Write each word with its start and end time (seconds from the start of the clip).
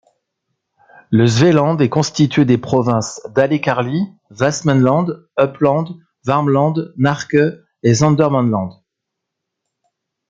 Le 1.11 1.27
Svealand 1.27 1.77
est 1.77 1.89
constitué 1.89 2.43
des 2.43 2.57
provinces 2.57 3.21
Dalécarlie, 3.35 4.11
Västmanland, 4.31 5.09
Uppland, 5.37 5.95
Värmland, 6.25 6.91
Närke 6.97 7.61
et 7.83 7.93
Södermanland. 7.93 8.81